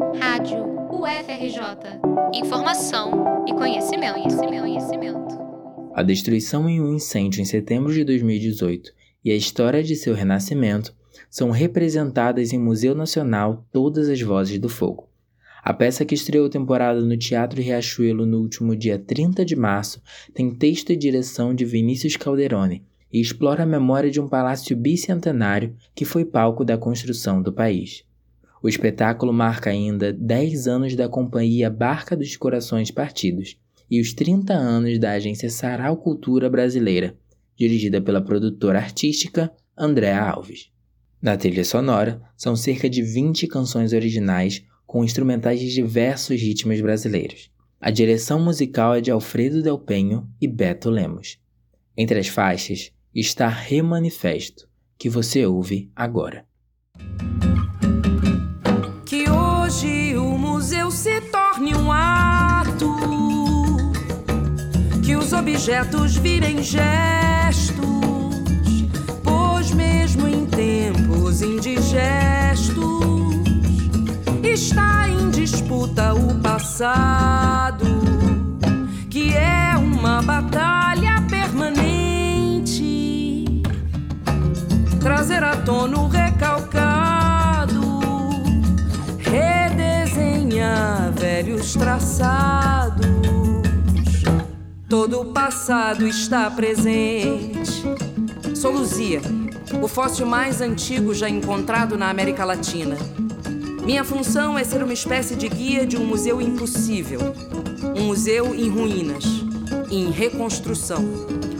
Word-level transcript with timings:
Rádio 0.00 0.64
UFRJ. 0.90 2.00
Informação 2.34 3.44
e 3.46 3.52
conhecimento, 3.52 4.14
conhecimento, 4.14 4.60
conhecimento. 4.62 5.38
A 5.94 6.02
destruição 6.02 6.66
em 6.66 6.80
um 6.80 6.94
incêndio 6.94 7.42
em 7.42 7.44
setembro 7.44 7.92
de 7.92 8.02
2018 8.02 8.92
e 9.22 9.30
a 9.30 9.36
história 9.36 9.82
de 9.82 9.94
seu 9.94 10.14
renascimento 10.14 10.94
são 11.28 11.50
representadas 11.50 12.54
em 12.54 12.58
Museu 12.58 12.94
Nacional 12.94 13.66
Todas 13.70 14.08
as 14.08 14.22
Vozes 14.22 14.58
do 14.58 14.70
Fogo. 14.70 15.06
A 15.62 15.74
peça 15.74 16.02
que 16.06 16.14
estreou 16.14 16.48
temporada 16.48 17.02
no 17.02 17.16
Teatro 17.18 17.60
Riachuelo 17.60 18.24
no 18.24 18.38
último 18.38 18.74
dia 18.74 18.98
30 18.98 19.44
de 19.44 19.54
março 19.54 20.02
tem 20.32 20.50
texto 20.50 20.90
e 20.90 20.96
direção 20.96 21.54
de 21.54 21.66
Vinícius 21.66 22.16
Calderoni 22.16 22.82
e 23.12 23.20
explora 23.20 23.64
a 23.64 23.66
memória 23.66 24.10
de 24.10 24.18
um 24.18 24.26
palácio 24.26 24.74
bicentenário 24.74 25.76
que 25.94 26.06
foi 26.06 26.24
palco 26.24 26.64
da 26.64 26.78
construção 26.78 27.42
do 27.42 27.52
país. 27.52 28.08
O 28.62 28.68
espetáculo 28.68 29.32
marca 29.32 29.70
ainda 29.70 30.12
10 30.12 30.68
anos 30.68 30.94
da 30.94 31.08
companhia 31.08 31.70
Barca 31.70 32.14
dos 32.14 32.36
Corações 32.36 32.90
Partidos 32.90 33.58
e 33.90 34.00
os 34.00 34.12
30 34.12 34.52
anos 34.52 34.98
da 34.98 35.12
agência 35.12 35.48
Sarau 35.48 35.96
Cultura 35.96 36.50
Brasileira, 36.50 37.16
dirigida 37.56 38.02
pela 38.02 38.22
produtora 38.22 38.78
artística 38.78 39.50
Andréa 39.76 40.20
Alves. 40.20 40.70
Na 41.22 41.36
trilha 41.36 41.64
sonora, 41.64 42.20
são 42.36 42.54
cerca 42.54 42.88
de 42.88 43.02
20 43.02 43.46
canções 43.46 43.92
originais 43.92 44.62
com 44.86 45.04
instrumentais 45.04 45.58
de 45.58 45.72
diversos 45.72 46.40
ritmos 46.40 46.80
brasileiros. 46.80 47.50
A 47.80 47.90
direção 47.90 48.38
musical 48.38 48.94
é 48.94 49.00
de 49.00 49.10
Alfredo 49.10 49.62
Del 49.62 49.78
Penho 49.78 50.28
e 50.40 50.46
Beto 50.46 50.90
Lemos. 50.90 51.38
Entre 51.96 52.18
as 52.18 52.28
faixas 52.28 52.92
está 53.14 53.48
Remanifesto, 53.48 54.68
que 54.98 55.08
você 55.08 55.46
ouve 55.46 55.90
agora. 55.96 56.49
Se 60.90 61.20
torne 61.32 61.74
um 61.76 61.92
ato, 61.92 62.92
que 65.02 65.14
os 65.14 65.32
objetos 65.32 66.16
virem 66.16 66.60
gestos, 66.60 67.78
pois 69.22 69.70
mesmo 69.70 70.26
em 70.26 70.44
tempos 70.44 71.40
indigestos 71.40 72.80
está 74.42 75.08
em 75.08 75.30
disputa 75.30 76.14
o 76.14 76.34
passado, 76.40 77.86
que 79.08 79.32
é 79.34 79.76
uma 79.76 80.20
batalha 80.20 81.24
permanente, 81.30 82.72
trazer 85.00 85.44
à 85.44 85.56
tona 85.58 86.00
o 86.00 86.08
velhos 86.08 86.89
traçados. 91.80 93.06
Todo 94.86 95.22
o 95.22 95.24
passado 95.32 96.06
está 96.06 96.50
presente. 96.50 97.82
Sou 98.54 98.70
Luzia, 98.70 99.22
o 99.82 99.88
fóssil 99.88 100.26
mais 100.26 100.60
antigo 100.60 101.14
já 101.14 101.26
encontrado 101.26 101.96
na 101.96 102.10
América 102.10 102.44
Latina. 102.44 102.98
Minha 103.82 104.04
função 104.04 104.58
é 104.58 104.62
ser 104.62 104.82
uma 104.82 104.92
espécie 104.92 105.34
de 105.34 105.48
guia 105.48 105.86
de 105.86 105.96
um 105.96 106.04
museu 106.04 106.38
impossível. 106.38 107.34
Um 107.96 108.04
museu 108.08 108.54
em 108.54 108.68
ruínas, 108.68 109.24
em 109.90 110.10
reconstrução. 110.10 111.02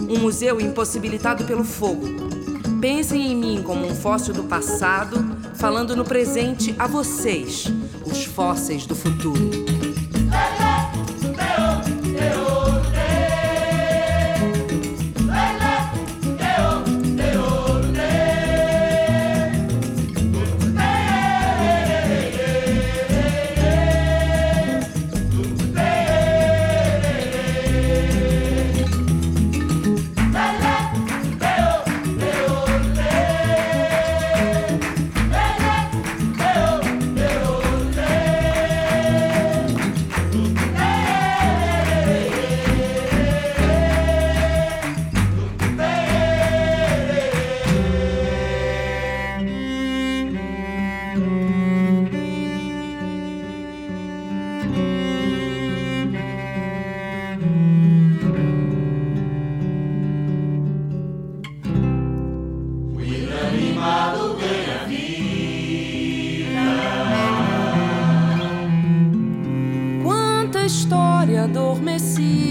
Um 0.07 0.19
museu 0.19 0.61
impossibilitado 0.61 1.45
pelo 1.45 1.65
fogo. 1.65 2.07
Pensem 2.79 3.33
em 3.33 3.37
mim 3.37 3.63
como 3.63 3.87
um 3.87 3.95
fóssil 3.95 4.35
do 4.35 4.45
passado, 4.45 5.17
falando 5.55 5.97
no 5.97 6.05
presente 6.05 6.75
a 6.79 6.87
vocês, 6.87 7.73
os 8.05 8.25
fósseis 8.27 8.85
do 8.85 8.95
futuro. 8.95 9.70
Let's 10.31 10.59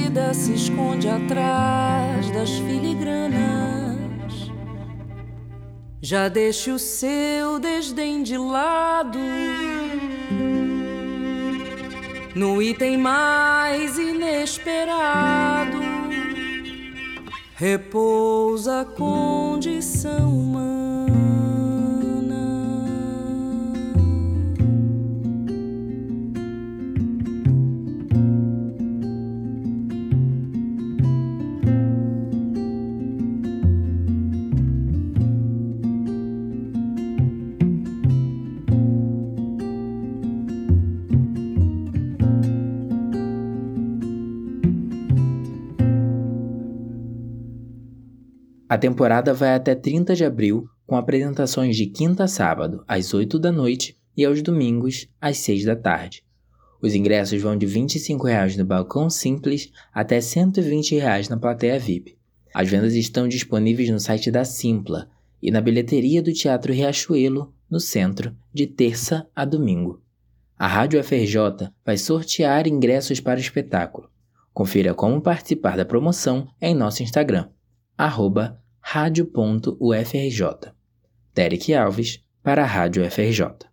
adormecida 0.10 0.34
se 0.34 0.54
esconde 0.54 1.08
atrás 1.08 2.30
das 2.32 2.50
filigranas. 2.50 3.40
Já 6.02 6.28
deixe 6.28 6.72
o 6.72 6.80
seu 6.80 7.60
desdém 7.60 8.24
de 8.24 8.38
lado. 8.38 9.20
No 12.36 12.62
item 12.62 12.98
mais 12.98 13.98
inesperado, 13.98 15.80
repousa 17.56 18.82
a 18.82 18.86
condição 18.86 20.30
humana. 20.30 21.09
A 48.70 48.78
temporada 48.78 49.34
vai 49.34 49.56
até 49.56 49.74
30 49.74 50.14
de 50.14 50.24
abril, 50.24 50.70
com 50.86 50.96
apresentações 50.96 51.76
de 51.76 51.88
quinta 51.88 52.26
a 52.26 52.28
sábado, 52.28 52.84
às 52.88 53.16
8 53.16 53.40
da 53.40 53.52
noite, 53.52 53.98
e 54.16 54.24
aos 54.24 54.44
domingos, 54.44 55.08
às 55.20 55.40
6 55.40 55.66
da 55.66 55.76
tarde. 55.76 56.24
Os 56.80 56.94
ingressos 56.94 57.42
vão 57.42 57.58
de 57.58 57.66
25 57.66 58.28
reais 58.28 58.56
no 58.56 58.64
balcão 58.64 59.10
simples 59.10 59.72
até 59.92 60.22
120 60.22 60.96
reais 61.00 61.28
na 61.28 61.36
plateia 61.36 61.80
VIP. 61.80 62.16
As 62.54 62.70
vendas 62.70 62.94
estão 62.94 63.28
disponíveis 63.28 63.90
no 63.90 64.00
site 64.00 64.30
da 64.30 64.46
Simpla 64.46 65.10
e 65.42 65.50
na 65.50 65.62
bilheteria 65.62 66.22
do 66.22 66.32
Teatro 66.32 66.72
Riachuelo, 66.72 67.52
no 67.68 67.80
centro, 67.80 68.36
de 68.54 68.68
terça 68.68 69.28
a 69.36 69.46
domingo. 69.46 70.00
A 70.60 70.68
Rádio 70.68 71.04
FRJ 71.04 71.72
vai 71.84 71.98
sortear 71.98 72.68
ingressos 72.68 73.20
para 73.20 73.40
o 73.40 73.42
espetáculo. 73.42 74.12
Confira 74.54 74.94
como 74.94 75.22
participar 75.22 75.76
da 75.76 75.86
promoção 75.86 76.48
em 76.62 76.76
nosso 76.76 77.02
Instagram 77.02 77.48
arroba 78.00 78.58
rádio.ufrj. 78.92 80.44
Derek 81.36 81.74
Alves, 81.76 82.26
para 82.42 82.64
a 82.64 82.66
Rádio 82.66 83.06
FRJ. 83.06 83.69